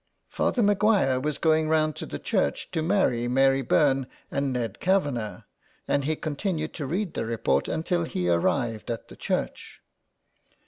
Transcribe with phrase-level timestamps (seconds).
[0.29, 5.43] Father Maguire was going round to the church to marry Mary Byrne and Ned Kavanagh,
[5.87, 9.79] and he continued to read the report until he arrived at the church.